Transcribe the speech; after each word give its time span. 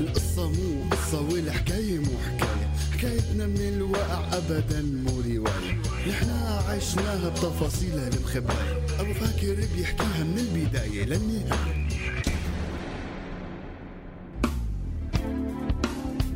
القصة 0.00 0.48
مو 0.50 0.88
قصة 0.90 1.20
والحكاية 1.20 1.98
مو 1.98 2.18
حكاية. 2.26 2.70
حكايتنا 2.92 3.46
من 3.46 3.60
الواقع 3.76 4.36
أبدا 4.36 4.82
مو 4.82 5.20
رواية. 5.20 5.82
نحنا 6.08 6.62
عشناها 6.68 7.28
بتفاصيلها 7.28 8.08
المخبأة 8.08 8.76
أبو 9.00 9.14
فاكر 9.14 9.54
بيحكيها 9.76 10.24
من 10.24 10.38
البداية 10.38 11.04
للنهاية. 11.04 11.88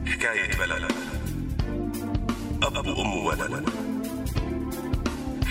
حكاية 0.06 0.58
بلد. 0.58 0.92
أب 2.62 2.86
وأم 2.86 3.16
وولد 3.16 3.64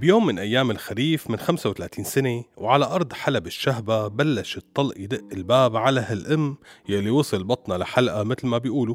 بيوم 0.00 0.26
من 0.26 0.38
أيام 0.38 0.70
الخريف 0.70 1.30
من 1.30 1.36
35 1.36 2.04
سنة 2.04 2.44
وعلى 2.56 2.84
أرض 2.84 3.12
حلب 3.12 3.46
الشهبة 3.46 4.08
بلش 4.08 4.56
الطلق 4.56 4.98
يدق 4.98 5.24
الباب 5.32 5.76
على 5.76 6.00
هالأم 6.00 6.56
يلي 6.88 7.10
وصل 7.10 7.44
بطنها 7.44 7.78
لحلقة 7.78 8.22
مثل 8.22 8.46
ما 8.46 8.58
بيقولوا. 8.58 8.94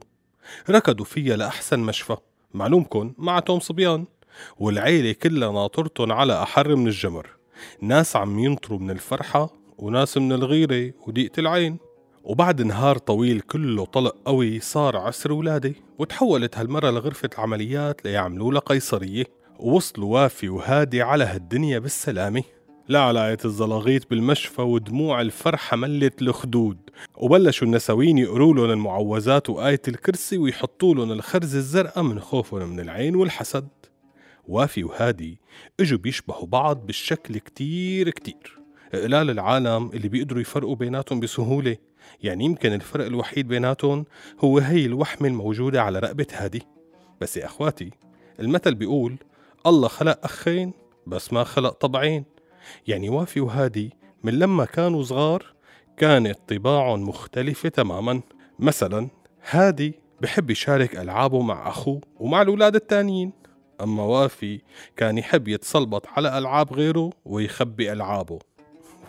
ركضوا 0.70 1.06
فيها 1.06 1.36
لأحسن 1.36 1.80
مشفى. 1.80 2.18
معلومكن 2.54 3.14
معتهم 3.18 3.60
صبيان 3.60 4.06
والعيلة 4.60 5.12
كلها 5.12 5.52
ناطرتن 5.52 6.12
على 6.12 6.44
أحر 6.44 6.76
من 6.76 6.88
الجمر. 6.88 7.30
ناس 7.82 8.16
عم 8.16 8.40
ينطروا 8.40 8.80
من 8.80 8.92
الفرحة 8.92 9.54
وناس 9.78 10.18
من 10.18 10.32
الغيرة 10.32 10.94
وضيقة 11.08 11.40
العين. 11.40 11.78
وبعد 12.24 12.62
نهار 12.62 12.98
طويل 12.98 13.42
كله 13.42 13.86
طلق 13.86 14.16
قوي 14.26 14.60
صار 14.60 14.98
عسر 14.98 15.32
ولادة 15.32 15.74
وتحولت 16.00 16.58
هالمرة 16.58 16.90
لغرفة 16.90 17.30
العمليات 17.34 18.06
ليعملوا 18.06 18.52
لها 18.52 18.60
قيصرية. 18.60 19.45
ووصلوا 19.60 20.14
وافي 20.14 20.50
وهادي 20.50 21.02
على 21.02 21.24
هالدنيا 21.24 21.80
بالسلامة. 21.80 22.44
لعلعت 22.90 23.46
الزلاغيط 23.46 24.10
بالمشفى 24.10 24.62
ودموع 24.62 25.22
الفرحة 25.22 25.78
ملت 25.78 26.22
الخدود. 26.22 26.78
وبلشوا 27.18 27.68
النسوين 27.68 28.18
يقروا 28.18 28.54
لهم 28.54 28.70
المعوذات 28.72 29.50
وآية 29.50 29.82
الكرسي 29.88 30.38
ويحطوا 30.38 30.96
لهم 30.96 31.12
الخرزة 31.12 31.58
الزرقاء 31.58 32.04
من 32.04 32.20
خوفهم 32.20 32.70
من 32.70 32.80
العين 32.80 33.16
والحسد. 33.16 33.68
وافي 34.48 34.84
وهادي 34.84 35.40
إجوا 35.80 36.00
بيشبهوا 36.00 36.46
بعض 36.46 36.86
بالشكل 36.86 37.38
كتير 37.38 38.10
كتير. 38.10 38.60
قلال 38.94 39.30
العالم 39.30 39.90
اللي 39.94 40.08
بيقدروا 40.10 40.42
يفرقوا 40.42 40.76
بيناتهم 40.76 41.20
بسهولة. 41.20 41.78
يعني 42.24 42.46
يمكن 42.46 42.74
الفرق 42.74 43.06
الوحيد 43.06 43.48
بيناتهم 43.48 44.06
هو 44.40 44.58
هي 44.58 44.86
الوحمة 44.86 45.28
الموجودة 45.28 45.82
على 45.82 46.00
رقبة 46.00 46.28
هادي. 46.34 46.64
بس 47.22 47.38
يا 47.38 47.46
أخواتي 47.46 47.92
المثل 48.40 48.76
بيقول 48.76 49.18
الله 49.68 49.88
خلق 49.88 50.20
أخين 50.24 50.74
بس 51.08 51.34
ما 51.34 51.44
خلق 51.44 51.72
طبعين. 51.72 52.26
يعني 52.88 53.10
وافي 53.10 53.40
وهادي 53.40 53.94
من 54.24 54.40
لما 54.40 54.66
كانوا 54.66 55.04
صغار 55.04 55.46
كانت 55.98 56.40
طباعهم 56.48 57.10
مختلفة 57.10 57.70
تماما. 57.70 58.22
مثلا 58.60 59.10
هادي 59.50 59.94
بحب 60.22 60.50
يشارك 60.50 60.96
ألعابه 60.98 61.42
مع 61.42 61.70
أخوه 61.70 62.02
ومع 62.20 62.42
الأولاد 62.42 62.76
التانيين. 62.76 63.34
أما 63.82 64.04
وافي 64.04 64.62
كان 64.98 65.18
يحب 65.18 65.48
يتسلبط 65.48 66.08
على 66.08 66.38
ألعاب 66.38 66.74
غيره 66.74 67.10
ويخبي 67.26 67.92
ألعابه. 67.92 68.40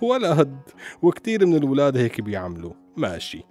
ولا 0.02 0.41
هد 0.41 0.60
وكتير 1.02 1.47
من 1.47 1.56
الولاد 1.56 1.97
هيك 1.97 2.20
بيعملوا. 2.20 2.72
ماشي. 2.97 3.44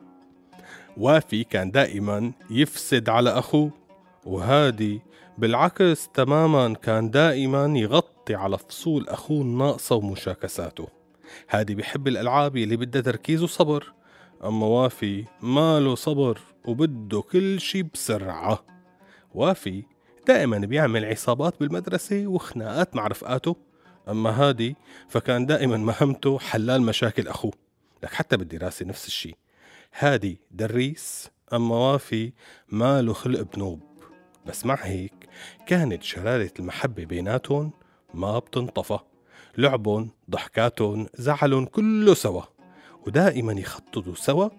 وافي 0.97 1.43
كان 1.43 1.71
دائما 1.71 2.31
يفسد 2.49 3.09
على 3.09 3.29
أخوه. 3.29 3.84
وهادي. 4.25 5.01
بالعكس 5.37 6.09
تماما 6.13 6.73
كان 6.73 7.11
دائما 7.11 7.79
يغطي 7.79 8.35
على 8.35 8.57
فصول 8.57 9.09
أخوه 9.09 9.41
الناقصة 9.41 9.95
ومشاكساته. 9.95 10.87
هادي 11.49 11.75
بحب 11.75 12.07
الألعاب 12.07 12.57
اللي 12.57 12.77
بدها 12.77 13.01
تركيز 13.01 13.43
وصبر. 13.43 13.93
أما 14.43 14.65
وافي 14.65 15.25
ماله 15.41 15.95
صبر 15.95 16.39
وبده 16.65 17.21
كل 17.21 17.59
شي 17.59 17.83
بسرعة. 17.83 18.65
وافي 19.33 19.83
دائما 20.27 20.57
بيعمل 20.57 21.05
عصابات 21.05 21.59
بالمدرسة 21.59 22.27
وخناقات 22.27 22.95
مع 22.95 23.07
رفقاته. 23.07 23.55
أما 24.09 24.29
هادي 24.29 24.75
فكان 25.09 25.45
دائما 25.45 25.77
مهمته 25.77 26.39
حلال 26.39 26.81
مشاكل 26.81 27.27
أخوه. 27.27 27.53
لك 28.03 28.13
حتى 28.13 28.37
بالدراسة 28.37 28.85
نفس 28.85 29.07
الشي. 29.07 29.35
هادي 29.99 30.41
دريس 30.51 31.29
أما 31.53 31.75
وافي 31.75 32.33
ماله 32.69 33.13
خلق 33.13 33.41
بنوب. 33.41 33.94
بس 34.45 34.65
مع 34.65 34.77
هيك 34.81 35.13
كانت 35.67 36.03
شرارة 36.03 36.51
المحبة 36.59 37.05
بيناتهم 37.05 37.71
ما 38.13 38.39
بتنطفى. 38.39 38.99
لعبهم 39.57 40.09
ضحكاتهم 40.29 41.07
زعلهم 41.15 41.65
كله 41.65 42.13
سوا. 42.13 42.41
ودائما 43.07 43.53
يخططوا 43.53 44.15
سوا 44.15 44.49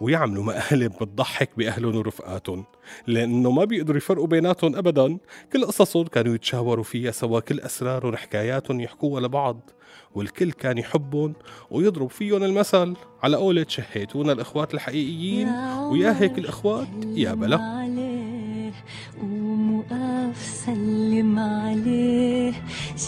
ويعملوا 0.00 0.44
مقالب 0.44 0.92
بتضحك 0.92 1.50
بأهلهم 1.56 1.96
ورفقاتهم. 1.96 2.64
لأنه 3.06 3.50
ما 3.50 3.64
بيقدروا 3.64 3.96
يفرقوا 3.96 4.26
بيناتهم 4.26 4.76
أبدا. 4.76 5.18
كل 5.52 5.64
قصصهم 5.64 6.06
كانوا 6.06 6.34
يتشاوروا 6.34 6.84
فيها 6.84 7.10
سوا 7.10 7.40
كل 7.40 7.60
أسرارهم 7.60 8.16
حكاياتهم 8.16 8.80
يحكوها 8.80 9.20
لبعض. 9.20 9.70
والكل 10.14 10.52
كان 10.52 10.78
يحبهم 10.78 11.34
ويضرب 11.70 12.10
فيهم 12.10 12.42
المثل. 12.42 12.96
على 13.22 13.36
قولة 13.36 13.66
شهيتونا 13.68 14.32
الإخوات 14.32 14.74
الحقيقيين. 14.74 15.48
ويا 15.90 16.20
هيك 16.20 16.38
الإخوات 16.38 16.88
يا 17.04 17.34
بلا. 17.34 17.85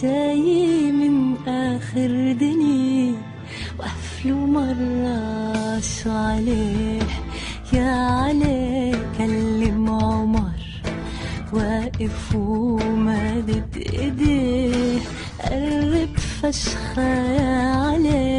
جاي 0.03 0.93
من 0.93 1.37
آخر 1.49 2.33
دنيا 2.41 3.15
وقفله 3.79 4.37
مرة 4.37 5.81
عليه 6.07 7.03
يا 7.73 7.91
علي 7.91 8.95
كلم 9.19 9.91
عمر 9.91 10.59
واقف 11.53 12.35
ومادد 12.35 13.77
ايديه 13.93 14.99
قرب 15.51 16.17
فشخة 16.17 17.03
يا 17.33 17.73
علي 17.77 18.38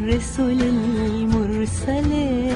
الرسل 0.00 0.60
المرسلة 0.62 2.52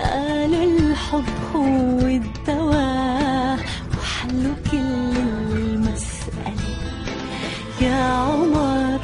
قالوا 0.00 0.64
الحب 0.64 1.24
هو 1.54 1.98
الدواء 1.98 3.58
وحلوا 3.98 4.54
كل 4.70 5.16
المسألة. 5.56 6.54
يا 7.80 8.02
عمر 8.02 9.00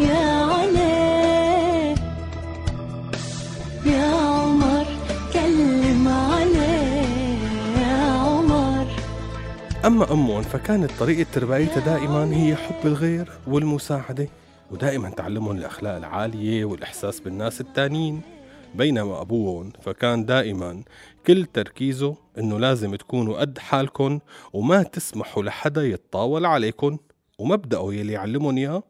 يا 0.00 0.44
علي 0.44 1.94
يا 3.86 4.14
عمر 4.14 4.86
كلم 5.32 6.08
عليه 6.08 7.38
يا 7.78 8.02
عمر. 8.12 8.86
أما 9.84 10.12
أمهم 10.12 10.42
فكانت 10.42 10.90
طريقة 10.98 11.26
تربايتها 11.32 11.80
دائما 11.80 12.36
هي 12.36 12.56
حب 12.56 12.86
الغير 12.86 13.28
والمساعدة. 13.46 14.28
ودائما 14.70 15.10
تعلمهم 15.10 15.56
الأخلاق 15.56 15.96
العالية 15.96 16.64
والإحساس 16.64 17.20
بالناس 17.20 17.60
التانيين 17.60 18.20
بينما 18.74 19.20
أبوهم 19.20 19.72
فكان 19.82 20.24
دائما 20.26 20.82
كل 21.26 21.46
تركيزه 21.46 22.16
إنه 22.38 22.58
لازم 22.58 22.94
تكونوا 22.94 23.40
قد 23.40 23.58
حالكن 23.58 24.20
وما 24.52 24.82
تسمحوا 24.82 25.42
لحدا 25.42 25.86
يتطاول 25.86 26.46
عليكن 26.46 26.98
ومبدأه 27.38 27.94
يلي 27.94 28.12
يعلمهم 28.12 28.58
إياه. 28.58 28.82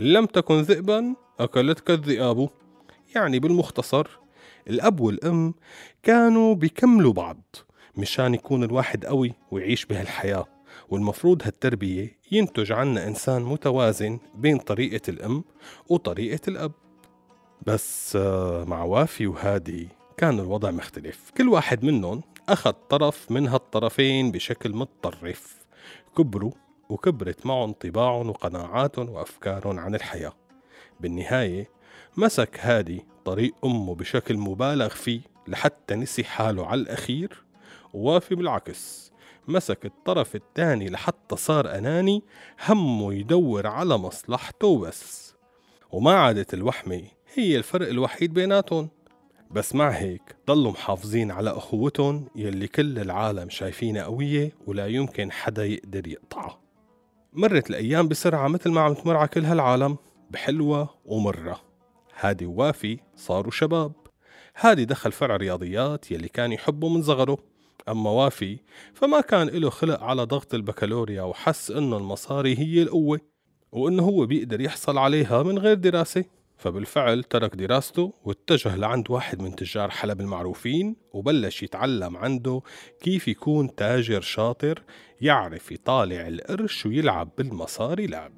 إن 0.00 0.04
لم 0.04 0.26
تكن 0.26 0.60
ذئبا 0.60 1.14
أكلتك 1.40 1.90
الذئاب. 1.90 2.48
يعني 3.14 3.38
بالمختصر 3.38 4.06
الأب 4.68 5.00
والأم 5.00 5.54
كانوا 6.02 6.54
بيكملوا 6.54 7.12
بعض 7.12 7.56
مشان 7.96 8.34
يكون 8.34 8.64
الواحد 8.64 9.04
قوي 9.06 9.32
ويعيش 9.50 9.86
بهالحياة. 9.86 10.55
والمفروض 10.88 11.42
هالتربية 11.44 12.18
ينتج 12.32 12.72
عنا 12.72 13.06
إنسان 13.06 13.42
متوازن 13.42 14.18
بين 14.34 14.58
طريقة 14.58 15.10
الأم 15.10 15.44
وطريقة 15.88 16.40
الأب. 16.48 16.72
بس 17.66 18.16
آه، 18.16 18.64
مع 18.64 18.82
وافي 18.82 19.26
وهادي 19.26 19.88
كان 20.16 20.40
الوضع 20.40 20.70
مختلف. 20.70 21.30
كل 21.36 21.48
واحد 21.48 21.84
منهم 21.84 22.22
أخذ 22.48 22.72
طرف 22.72 23.30
من 23.30 23.48
هالطرفين 23.48 24.32
بشكل 24.32 24.72
متطرف. 24.72 25.56
كبروا 26.18 26.52
وكبرت 26.88 27.46
معهم 27.46 27.72
طباعهم 27.72 28.28
وقناعاتهم 28.28 29.08
وأفكارهم 29.10 29.78
عن 29.78 29.94
الحياة. 29.94 30.32
بالنهاية 31.00 31.70
مسك 32.16 32.58
هادي 32.60 33.04
طريق 33.24 33.54
أمه 33.64 33.94
بشكل 33.94 34.36
مبالغ 34.36 34.88
فيه 34.88 35.20
لحتى 35.48 35.94
نسي 35.94 36.24
حاله 36.24 36.66
على 36.66 36.80
الأخير. 36.80 37.44
ووافي 37.94 38.34
بالعكس 38.34 39.12
مسك 39.48 39.86
الطرف 39.86 40.36
الثاني 40.36 40.88
لحتى 40.88 41.36
صار 41.36 41.78
أناني 41.78 42.22
همه 42.68 43.14
يدور 43.14 43.66
على 43.66 43.98
مصلحته 43.98 44.78
بس. 44.78 45.34
وما 45.90 46.14
عادت 46.14 46.54
الوحمة 46.54 47.02
هي 47.34 47.56
الفرق 47.56 47.88
الوحيد 47.88 48.34
بيناتهم. 48.34 48.88
بس 49.50 49.74
مع 49.74 49.88
هيك 49.88 50.36
ضلوا 50.46 50.72
محافظين 50.72 51.30
على 51.30 51.50
أخوتهم 51.50 52.28
يلي 52.36 52.68
كل 52.68 52.98
العالم 52.98 53.50
شايفينها 53.50 54.04
قوية 54.04 54.52
ولا 54.66 54.86
يمكن 54.86 55.32
حدا 55.32 55.64
يقدر 55.64 56.08
يقطعها. 56.08 56.60
مرت 57.32 57.70
الأيام 57.70 58.08
بسرعة 58.08 58.48
مثل 58.48 58.70
ما 58.70 58.80
عم 58.80 58.94
تمر 58.94 59.16
على 59.16 59.28
كل 59.28 59.44
هالعالم 59.44 59.96
بحلوة 60.30 60.88
ومرة. 61.04 61.60
هادي 62.20 62.46
ووافي 62.46 62.98
صاروا 63.16 63.50
شباب. 63.50 63.92
هادي 64.60 64.84
دخل 64.84 65.12
فرع 65.12 65.36
رياضيات 65.36 66.10
يلي 66.10 66.28
كان 66.28 66.52
يحبه 66.52 66.88
من 66.88 67.02
صغره. 67.02 67.38
أما 67.88 68.10
وافي 68.10 68.58
فما 68.94 69.20
كان 69.20 69.48
له 69.48 69.70
خلق 69.70 70.02
على 70.02 70.22
ضغط 70.22 70.54
البكالوريا 70.54 71.22
وحس 71.22 71.70
إنه 71.70 71.96
المصاري 71.96 72.58
هي 72.58 72.82
القوة 72.82 73.20
وإنه 73.72 74.02
هو 74.02 74.26
بيقدر 74.26 74.60
يحصل 74.60 74.98
عليها 74.98 75.42
من 75.42 75.58
غير 75.58 75.74
دراسة. 75.74 76.24
فبالفعل 76.58 77.24
ترك 77.24 77.54
دراسته 77.54 78.12
واتجه 78.24 78.76
لعند 78.76 79.10
واحد 79.10 79.42
من 79.42 79.56
تجار 79.56 79.90
حلب 79.90 80.20
المعروفين 80.20 80.96
وبلش 81.12 81.62
يتعلم 81.62 82.16
عنده 82.16 82.62
كيف 83.00 83.28
يكون 83.28 83.74
تاجر 83.74 84.20
شاطر 84.20 84.82
يعرف 85.20 85.72
يطالع 85.72 86.28
القرش 86.28 86.86
ويلعب 86.86 87.30
بالمصاري 87.38 88.06
لعب. 88.06 88.32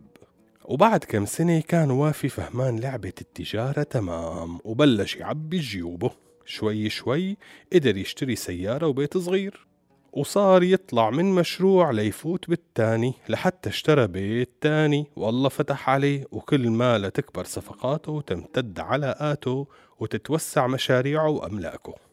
وبعد 0.64 1.04
كم 1.04 1.26
سنة 1.26 1.60
كان 1.60 1.90
وافي 1.90 2.28
فهمان 2.28 2.80
لعبة 2.80 3.12
التجارة 3.20 3.82
تمام 3.82 4.58
وبلش 4.64 5.16
يعبي 5.16 5.58
جيوبه. 5.58 6.27
شوي 6.48 6.90
شوي 6.90 7.36
قدر 7.72 7.96
يشتري 7.96 8.36
سيارة 8.36 8.86
وبيت 8.86 9.18
صغير 9.18 9.66
وصار 10.12 10.62
يطلع 10.62 11.10
من 11.10 11.34
مشروع 11.34 11.90
ليفوت 11.90 12.48
بالتاني 12.50 13.14
لحتى 13.28 13.68
اشترى 13.68 14.06
بيت 14.06 14.50
تاني. 14.60 15.06
والله 15.16 15.48
فتح 15.48 15.90
عليه 15.90 16.24
وكل 16.32 16.70
ما 16.70 16.98
لا 16.98 17.08
تكبر 17.08 17.44
صفقاته 17.44 18.12
وتمتد 18.12 18.80
علاقاته 18.80 19.66
وتتوسع 20.00 20.66
مشاريعه 20.66 21.28
وأملاكه. 21.28 22.07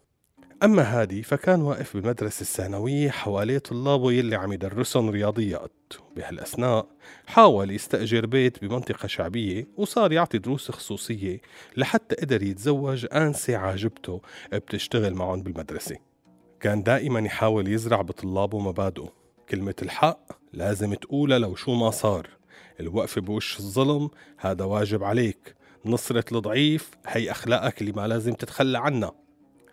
أما 0.64 0.84
هادي 0.84 1.24
فكان 1.24 1.62
واقف 1.62 1.98
بالمدرسة 1.98 2.42
الثانوية 2.42 3.10
حواليه 3.10 3.58
طلابه 3.58 4.12
يلي 4.12 4.36
عم 4.36 4.54
يدرسهم 4.54 5.10
رياضيات. 5.10 5.94
بهالأثناء 6.16 6.88
حاول 7.28 7.72
يستأجر 7.72 8.26
بيت 8.26 8.66
بمنطقة 8.66 9.08
شعبية 9.08 9.68
وصار 9.78 10.12
يعطي 10.12 10.38
دروس 10.38 10.72
خصوصية 10.72 11.42
لحتى 11.78 12.16
قدر 12.16 12.44
يتزوج 12.44 13.08
أنسة 13.14 13.58
عاجبته 13.58 14.22
بتشتغل 14.54 15.14
معهم 15.14 15.44
بالمدرسة. 15.44 15.96
كان 16.60 16.84
دائما 16.84 17.20
يحاول 17.20 17.68
يزرع 17.68 18.02
بطلابه 18.02 18.60
مبادئه. 18.60 19.14
كلمة 19.50 19.76
الحق 19.82 20.32
لازم 20.54 20.94
تقولها 20.94 21.40
لو 21.40 21.56
شو 21.56 21.74
ما 21.74 21.92
صار. 21.92 22.30
الوقفة 22.80 23.22
بوش 23.22 23.60
الظلم 23.60 24.10
هذا 24.38 24.66
واجب 24.66 25.04
عليك. 25.04 25.56
نصرة 25.86 26.26
الضعيف 26.38 26.92
هي 27.08 27.32
أخلاقك 27.32 27.82
اللي 27.82 27.92
ما 27.92 28.08
لازم 28.08 28.34
تتخلى 28.34 28.78
عنها. 28.78 29.25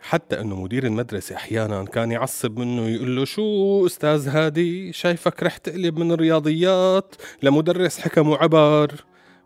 حتى 0.03 0.41
إنه 0.41 0.61
مدير 0.61 0.85
المدرسة 0.85 1.35
أحيانا 1.35 1.85
كان 1.85 2.11
يعصب 2.11 2.59
منه 2.59 2.87
يقول 2.87 3.15
له 3.15 3.25
شو 3.25 3.85
أستاذ 3.85 4.27
هادي 4.27 4.93
شايفك 4.93 5.43
رح 5.43 5.57
تقلب 5.57 5.97
من 5.99 6.11
الرياضيات 6.11 7.15
لمدرس 7.43 7.99
حكم 7.99 8.29
وعبر 8.29 9.03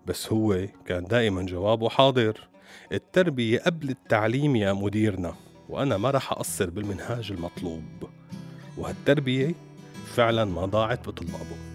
بس 0.08 0.34
هو 0.34 0.68
كان 0.86 1.04
دائما 1.04 1.44
جوابه 1.44 1.90
حاضر. 1.90 2.48
التربية 2.92 3.60
قبل 3.60 3.90
التعليم 3.90 4.56
يا 4.56 4.74
مديرنا 4.74 5.36
وأنا 5.70 5.98
ما 5.98 6.12
رح 6.12 6.32
أقصر 6.32 6.70
بالمنهاج 6.70 7.32
المطلوب. 7.32 7.84
وهالتربية 8.78 9.56
فعلا 10.16 10.46
ما 10.46 10.66
ضاعت 10.66 11.08
بطلابه. 11.08 11.67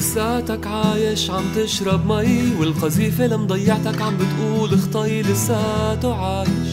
لساتك 0.00 0.66
عايش 0.66 1.30
عم 1.30 1.44
تشرب 1.56 2.06
مي 2.06 2.56
والقذيفة 2.58 3.24
اللي 3.24 3.36
مضيعتك 3.36 4.02
عم 4.02 4.16
بتقول 4.16 4.74
اخطي 4.74 5.22
لساته 5.22 6.14
عايش. 6.14 6.72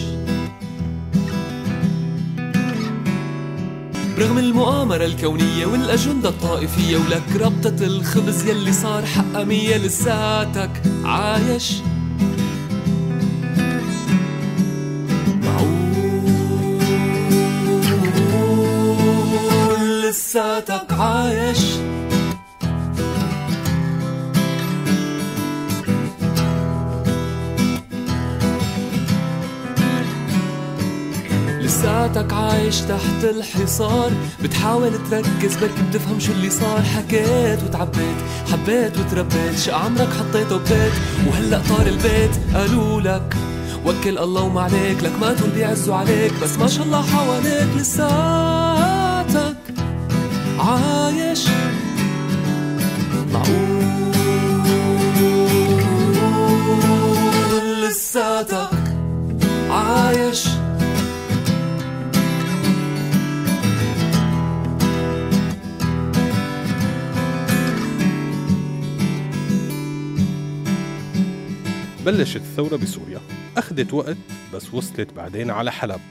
برغم 4.17 4.37
المؤامرة 4.37 5.05
الكونية 5.05 5.65
والأجندة 5.65 6.29
الطائفية 6.29 6.97
ولك 6.97 7.41
ربطة 7.41 7.85
الخبز 7.85 8.45
يلي 8.45 8.73
صار 8.73 9.05
حقها 9.05 9.43
مية 9.43 9.77
لساتك 9.77 10.81
عايش. 11.03 11.73
معقول 19.07 20.01
لساتك 20.09 20.93
عايش. 20.93 21.59
لساتك 31.77 32.33
عايش 32.33 32.81
تحت 32.81 33.23
الحصار. 33.23 34.11
بتحاول 34.43 34.91
تركز 35.11 35.55
بركي 35.55 35.81
بتفهم 35.89 36.19
شو 36.19 36.31
اللي 36.31 36.49
صار. 36.49 36.81
حكيت 36.81 37.63
وتعبيت 37.63 38.17
حبيت 38.51 38.97
وتربيت 38.97 39.59
شق 39.59 39.75
عمرك 39.75 40.09
حطيته 40.19 40.57
ببيت؟ 40.57 40.93
وهلأ 41.27 41.61
طار 41.69 41.87
البيت. 41.87 42.31
قالوا 42.55 43.01
لك 43.01 43.35
وكل 43.85 44.17
الله 44.17 44.41
وما 44.41 44.61
عليك 44.61 45.03
لك 45.03 45.11
ما 45.21 45.33
تقول 45.33 45.49
بيعزوا 45.49 45.95
عليك 45.95 46.33
بس 46.43 46.57
ما 46.57 46.67
شاء 46.67 46.85
الله 46.85 47.01
حواليك 47.01 47.67
لساتك 47.77 49.57
عايش. 50.59 51.47
معقول؟ 53.33 53.77
لساتك 57.87 58.69
عايش. 59.69 60.46
بلشت 72.07 72.37
الثورة 72.37 72.75
بسوريا. 72.75 73.21
أخذت 73.57 73.93
وقت 73.93 74.17
بس 74.53 74.73
وصلت 74.73 75.13
بعدين 75.13 75.51
على 75.51 75.71
حلب 75.71 76.01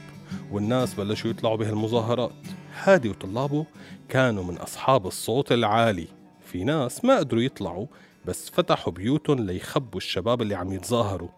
والناس 0.51 0.93
بلشوا 0.93 1.29
يطلعوا 1.29 1.55
بهالمظاهرات 1.55 2.31
هادي 2.73 3.09
وطلابه 3.09 3.65
كانوا 4.09 4.43
من 4.43 4.57
أصحاب 4.57 5.07
الصوت 5.07 5.51
العالي. 5.51 6.07
في 6.41 6.63
ناس 6.63 7.05
ما 7.05 7.17
قدروا 7.17 7.41
يطلعوا 7.41 7.87
بس 8.25 8.49
فتحوا 8.49 8.93
بيوتهم 8.93 9.39
ليخبوا 9.39 9.97
الشباب 9.97 10.41
اللي 10.41 10.55
عم 10.55 10.73
يتظاهروا 10.73 11.29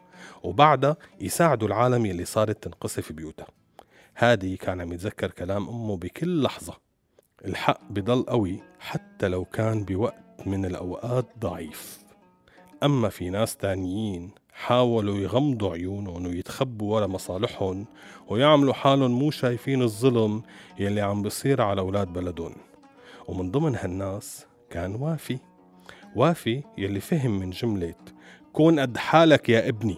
وبعدها 0.44 0.98
يساعدوا 1.22 1.68
العالم 1.68 2.06
يلي 2.06 2.26
صارت 2.26 2.64
تنقصف 2.64 3.12
بيوتها. 3.12 3.48
هادي 4.18 4.58
كان 4.58 4.82
عم 4.82 4.94
يتذكر 4.94 5.32
كلام 5.32 5.70
أمه 5.70 5.98
بكل 5.98 6.42
لحظة. 6.42 6.74
الحق 7.46 7.82
بضل 7.90 8.24
قوي 8.24 8.60
حتى 8.80 9.28
لو 9.28 9.46
كان 9.46 9.84
بوقت 9.84 10.48
من 10.48 10.66
الأوقات 10.66 11.28
ضعيف. 11.40 12.00
أما 12.84 13.10
في 13.10 13.30
ناس 13.30 13.58
تانيين 13.58 14.32
حاولوا 14.60 15.18
يغمضوا 15.18 15.74
عيونهم 15.74 16.26
ويتخبوا 16.26 16.96
ورا 16.96 17.08
مصالحهم 17.08 17.86
ويعملوا 18.28 18.74
حالهم 18.74 19.12
مو 19.12 19.32
شايفين 19.32 19.82
الظلم 19.82 20.42
يلي 20.80 21.02
عم 21.02 21.22
بصير 21.22 21.62
على 21.62 21.82
أولاد 21.82 22.08
بلدهم. 22.14 22.56
ومن 23.28 23.52
ضمن 23.52 23.76
هالناس 23.76 24.46
كان 24.70 24.96
وافي. 24.96 25.40
وافي 26.16 26.64
يلي 26.78 27.00
فهم 27.00 27.40
من 27.40 27.50
جملة 27.50 27.96
كون 28.54 28.80
قد 28.80 28.98
حالك 28.98 29.50
يا 29.50 29.70
ابني 29.70 29.98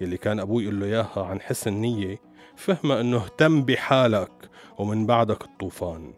يلي 0.00 0.16
كان 0.16 0.40
أبوي 0.40 0.62
يقول 0.62 0.80
له 0.80 0.86
إياها 0.86 1.24
عن 1.24 1.40
حسن 1.40 1.72
نية 1.72 2.18
فهمها 2.56 3.00
إنه 3.00 3.16
اهتم 3.16 3.62
بحالك 3.62 4.50
ومن 4.78 5.06
بعدك 5.06 5.44
الطوفان. 5.44 6.14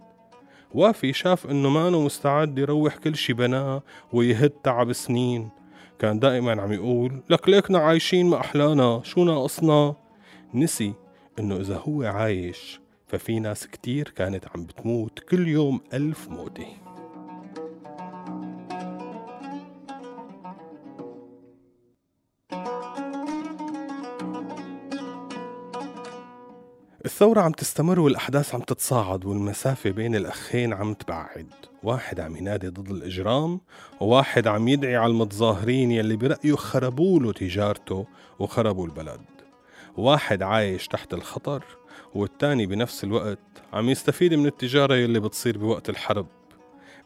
وافي 0.75 1.13
شاف 1.13 1.47
إنه 1.47 1.69
مانو 1.69 2.05
مستعد 2.05 2.59
يروح 2.59 2.97
كل 2.97 3.17
شي 3.17 3.33
بناه 3.33 3.83
ويهد 4.13 4.51
تعب 4.51 4.93
سنين. 4.93 5.62
كان 6.03 6.19
دائما 6.19 6.63
عم 6.63 6.73
يقول 6.73 7.23
لك 7.31 7.49
ليكنا 7.49 7.79
عايشين 7.79 8.27
ما 8.27 8.41
أحلانا 8.41 9.01
شو 9.05 9.25
ناقصنا؟ 9.25 9.95
نسي 10.55 10.95
إنه 11.39 11.57
إذا 11.57 11.77
هو 11.77 12.03
عايش 12.03 12.81
ففي 13.07 13.41
ناس 13.41 13.67
كتير 13.67 14.09
كانت 14.09 14.45
عم 14.55 14.65
بتموت 14.65 15.19
كل 15.19 15.49
يوم 15.49 15.81
ألف 15.93 16.29
موتة. 16.29 16.67
الثورة 27.05 27.41
عم 27.41 27.53
تستمر 27.53 28.01
والأحداث 28.01 28.55
عم 28.55 28.61
تتصاعد 28.61 29.25
والمسافة 29.25 29.91
بين 29.91 30.15
الأخين 30.15 30.73
عم 30.73 30.95
تبعد. 30.95 31.72
واحد 31.83 32.21
عم 32.21 32.37
ينادي 32.37 32.69
ضد 32.69 32.91
الإجرام 32.91 33.61
وواحد 34.01 34.47
عم 34.47 34.69
يدعي 34.69 34.97
على 34.97 35.11
المتظاهرين 35.11 35.91
يلي 35.91 36.17
برأيه 36.17 36.55
خربوا 36.55 37.21
له 37.21 37.33
تجارته 37.33 38.07
وخربوا 38.39 38.87
البلد. 38.87 39.21
واحد 39.97 40.43
عايش 40.43 40.89
تحت 40.89 41.15
الخطر 41.15 41.65
والتاني 42.15 42.67
بنفس 42.67 43.05
الوقت 43.05 43.39
عم 43.73 43.91
يستفيد 43.91 44.35
من 44.35 44.47
التجارة 44.47 44.95
يلي 44.95 45.21
بتصير 45.21 45.59
بوقت 45.59 45.91
الحرب. 45.91 46.27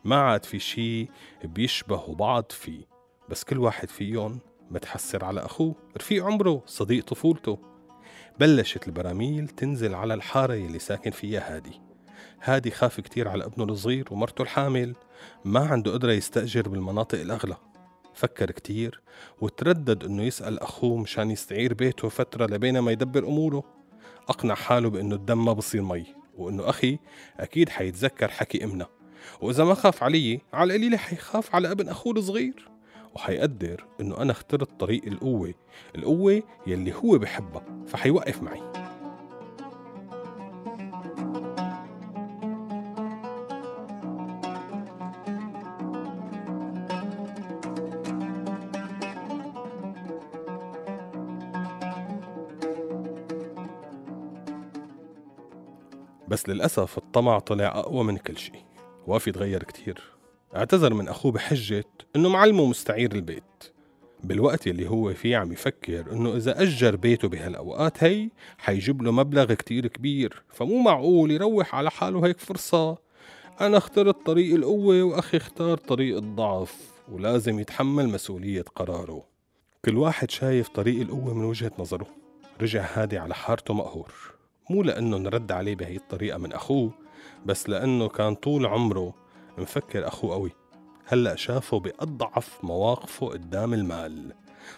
ما 0.05 0.17
عاد 0.17 0.45
في 0.45 0.59
شي 0.59 1.09
بيشبهوا 1.45 2.15
بعض 2.15 2.45
فيه 2.51 2.89
بس 3.29 3.45
كل 3.45 3.59
واحد 3.59 3.89
فيهم 3.89 4.39
متحسر 4.71 5.25
على 5.25 5.41
أخوه 5.41 5.75
رفيق 5.97 6.25
عمره 6.25 6.63
صديق 6.67 7.05
طفولته. 7.05 7.59
بلشت 8.41 8.89
البراميل 8.89 9.49
تنزل 9.49 9.95
على 9.95 10.15
الحارة 10.15 10.55
يلي 10.55 10.79
ساكن 10.79 11.11
فيها 11.11 11.57
هادي. 11.57 11.86
هادي 12.43 12.71
خاف 12.71 13.01
كتير 13.01 13.29
على 13.29 13.45
ابنه 13.45 13.65
الصغير 13.65 14.09
ومرته 14.11 14.43
الحامل. 14.43 14.95
ما 15.45 15.61
عنده 15.61 15.93
قدرة 15.93 16.13
يستأجر 16.13 16.69
بالمناطق 16.69 17.21
الأغلى. 17.21 17.57
فكر 18.15 18.51
كتير 18.51 19.01
وتردد 19.41 20.05
إنه 20.05 20.23
يسأل 20.23 20.61
أخوه 20.61 20.97
مشان 20.97 21.31
يستعير 21.31 21.75
بيته 21.75 22.09
فترة 22.09 22.47
لبين 22.47 22.79
ما 22.79 22.93
يدبر 22.93 23.25
أموره. 23.29 23.65
أقنع 24.29 24.55
حاله 24.55 24.91
بأنه 24.91 25.15
الدم 25.15 25.45
ما 25.45 25.53
بصير 25.53 25.83
مي 25.83 26.07
وأنه 26.39 26.69
أخي 26.69 26.99
أكيد 27.41 27.69
حيتذكر 27.69 28.29
حكي 28.29 28.65
إمنا. 28.65 28.87
وإذا 29.41 29.65
ما 29.65 29.75
خاف 29.75 30.03
علي 30.03 30.41
على 30.53 30.75
القليلة 30.75 30.97
حيخاف 30.97 31.55
على 31.55 31.71
ابن 31.71 31.89
أخوه 31.89 32.13
الصغير. 32.13 32.69
وحيقدر 33.15 33.85
إنه 34.01 34.23
أنا 34.23 34.33
اخترت 34.33 34.81
طريق 34.81 35.05
القوة 35.07 35.55
القوة 35.97 36.43
يلي 36.67 36.95
هو 36.95 37.19
بحبها 37.19 37.85
فحيوقف 37.87 38.43
معي. 38.43 38.76
بس 56.29 56.49
للأسف 56.49 56.99
الطمع 56.99 57.39
طلع 57.39 57.67
أقوى 57.79 58.05
من 58.05 58.17
كل 58.17 58.37
شيء 58.37 58.65
وافي 59.07 59.33
تغير 59.33 59.63
كتير. 59.63 60.03
اعتذر 60.57 60.95
من 60.95 61.09
أخوه 61.09 61.33
بحجة 61.33 61.85
إنه 62.17 62.29
معلمه 62.29 62.67
مستعير 62.67 63.13
البيت. 63.13 63.43
بالوقت 64.25 64.67
اللي 64.67 64.91
هو 64.91 65.15
فيه 65.15 65.37
عم 65.37 65.53
يفكر 65.53 66.13
إنه 66.13 66.37
إذا 66.37 66.63
أجر 66.63 66.97
بيته 66.97 67.29
بهالأوقات 67.29 68.05
هي 68.05 68.31
حيجيب 68.59 69.03
له 69.03 69.11
مبلغ 69.11 69.55
كتير 69.55 69.87
كبير. 69.87 70.43
فمو 70.49 70.79
معقول 70.79 71.31
يروح 71.31 71.75
على 71.75 71.91
حاله 71.91 72.27
هيك 72.27 72.39
فرصة. 72.39 72.99
أنا 73.61 73.79
اخترت 73.79 74.27
طريق 74.27 74.55
القوة 74.55 75.03
وأخي 75.03 75.37
اختار 75.37 75.79
طريق 75.79 76.17
الضعف 76.17 76.77
ولازم 77.09 77.59
يتحمل 77.59 78.09
مسؤولية 78.09 78.65
قراره. 78.75 79.25
كل 79.85 79.97
واحد 79.97 80.31
شايف 80.31 80.69
طريق 80.69 81.01
القوة 81.01 81.35
من 81.35 81.45
وجهة 81.45 81.73
نظره. 81.79 82.07
رجع 82.61 82.87
هادي 82.95 83.19
على 83.19 83.35
حارته 83.35 83.75
مقهور. 83.75 84.36
مو 84.71 84.83
لأنه 84.83 85.17
نرد 85.17 85.53
عليه 85.53 85.75
بهي 85.75 85.97
الطريقة 85.97 86.39
من 86.39 86.53
أخوه 86.53 86.91
بس 87.47 87.69
لأنه 87.69 88.09
كان 88.09 88.35
طول 88.35 88.67
عمره 88.67 89.15
مفكر 89.59 90.09
أخوه 90.09 90.35
قوي. 90.35 90.51
هلأ 91.07 91.37
شافه 91.37 91.79
بأضعف 91.79 92.65
مواقفه 92.65 93.27
قدام 93.27 93.75
المال 93.75 94.33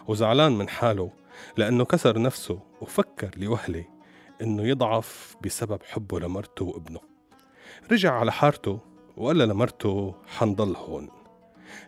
وزعلان 0.08 0.52
من 0.52 0.68
حاله 0.68 1.10
لأنه 1.56 1.84
كسر 1.84 2.18
نفسه 2.18 2.60
وفكر 2.80 3.30
لوهلة 3.36 3.84
إنه 4.42 4.62
يضعف 4.62 5.36
بسبب 5.44 5.82
حبه 5.82 6.20
لمرته 6.20 6.64
وابنه. 6.64 7.00
رجع 7.92 8.12
على 8.12 8.32
حارته 8.32 8.78
وقال 9.16 9.38
لمرته 9.38 10.14
حنضل 10.26 10.76
هون. 10.76 11.08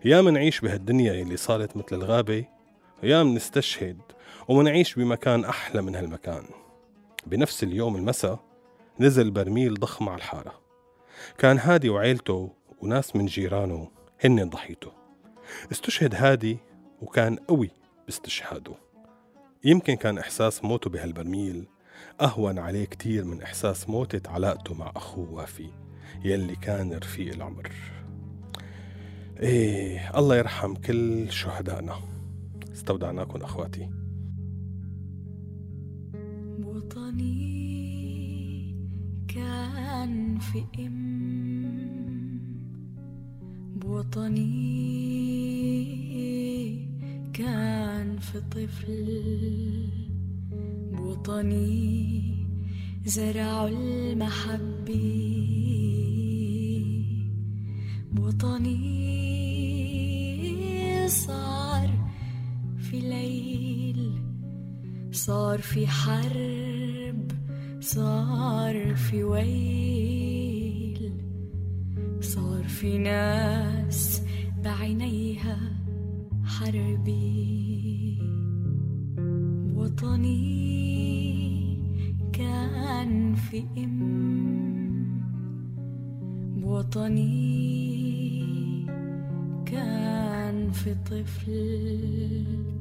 يا 0.05 0.21
منعيش 0.21 0.61
بهالدنيا 0.61 1.23
اللي 1.23 1.37
صارت 1.37 1.77
مثل 1.77 1.97
الغابة 1.97 2.45
يا 3.03 3.23
منستشهد 3.23 3.99
ومنعيش 4.49 4.95
بمكان 4.95 5.45
أحلى 5.45 5.83
من 5.83 5.95
هالمكان. 5.95 6.45
بنفس 7.27 7.63
اليوم 7.63 7.97
المساء 7.97 8.45
نزل 9.01 9.31
برميل 9.31 9.75
ضخم 9.75 10.09
على 10.09 10.19
الحارة. 10.19 10.61
كان 11.39 11.59
هادي 11.59 11.89
وعيلته 11.89 12.53
وناس 12.81 13.17
من 13.17 13.27
جيرانه 13.27 13.91
هن 14.25 14.49
ضحيته. 14.49 14.93
استشهد 15.73 16.15
هادي 16.15 16.59
وكان 17.03 17.37
قوي 17.37 17.71
باستشهاده. 18.07 18.75
يمكن 19.65 19.95
كان 19.95 20.19
إحساس 20.19 20.65
موته 20.65 20.91
بهالبرميل 20.91 21.69
أهون 22.21 22.59
عليه 22.59 22.85
كتير 22.85 23.25
من 23.25 23.43
إحساس 23.43 23.89
موتة 23.89 24.31
علاقته 24.31 24.75
مع 24.75 24.93
أخوه 24.97 25.31
وافي 25.31 25.71
يلي 26.25 26.57
كان 26.57 26.93
رفيق 26.93 27.35
العمر. 27.35 27.71
إيه 29.41 30.19
الله 30.19 30.37
يرحم 30.37 30.75
كل 30.75 31.33
شهدائنا. 31.33 31.97
استودعناكم 32.73 33.43
أخواتي. 33.43 34.00
وطني 36.81 38.75
كأن 39.29 40.39
في 40.39 40.65
إم 40.79 42.41
بوطني 43.77 44.51
كأن 47.33 48.19
في 48.19 48.41
طفل 48.41 48.97
بوطني 50.93 52.21
زرع 53.05 53.67
المحبة 53.67 55.07
بوطني 58.13 59.09
صار 61.09 61.91
في 62.79 63.01
ليل 63.01 64.10
صار 65.13 65.59
في 65.59 65.87
حرب 65.87 67.33
صار 67.81 68.95
في 68.95 69.25
ويل 69.25 71.13
صار 72.21 72.65
في 72.65 72.99
ناس 72.99 74.23
بعينيها 74.65 75.59
حربي. 76.45 78.19
وطني 79.75 80.71
كان 82.33 83.35
في 83.35 83.65
إم 83.79 85.21
بوطني 86.57 87.71
كان 89.67 90.71
في 90.71 90.95
طفل. 90.95 92.80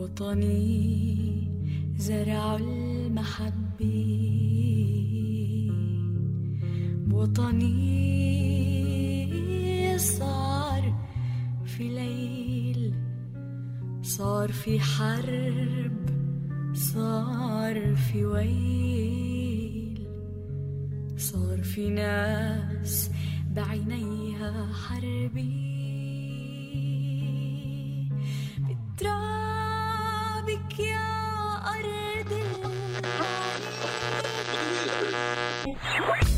بوطني 0.00 1.52
زرع 1.96 2.56
المحبة 2.56 3.96
بوطني 7.06 7.68
صار 9.98 10.94
في 11.64 11.88
ليل 11.88 12.94
صار 14.02 14.52
في 14.52 14.80
حرب 14.80 15.92
صار 16.74 17.96
في 17.96 18.24
ويل 18.24 20.06
صار 21.16 21.62
في 21.62 21.90
ناس 21.90 23.10
بعينيها 23.52 24.72
حربي. 24.72 25.69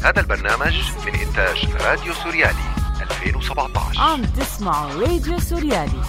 هذا 0.04 0.20
البرنامج 0.20 0.74
من 1.06 1.14
إنتاج 1.14 1.68
راديو 1.80 2.12
سوريالي 2.12 2.58
2017 3.02 4.00
عم 4.00 4.24
تسمعوا 4.24 5.00
راديو 5.00 5.38
سوريالي. 5.38 6.02